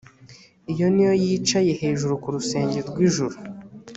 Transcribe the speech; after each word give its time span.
iyo 0.71 0.85
ni 0.93 1.03
yo 1.07 1.13
yicaye 1.23 1.71
hejuru 1.81 2.13
ku 2.21 2.27
rusenge 2.35 2.79
rw 2.89 2.95
ijuru 3.07 3.35